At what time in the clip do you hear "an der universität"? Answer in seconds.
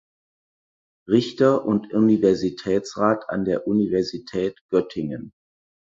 3.29-4.59